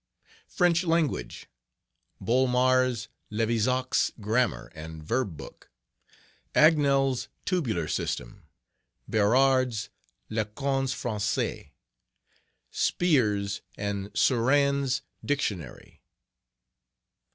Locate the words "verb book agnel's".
5.03-7.27